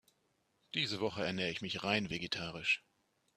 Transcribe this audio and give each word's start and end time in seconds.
Diese 0.73 0.99
Woche 0.99 1.23
ernähre 1.23 1.51
ich 1.51 1.61
mich 1.61 1.83
rein 1.83 2.09
vegetarisch. 2.09 2.83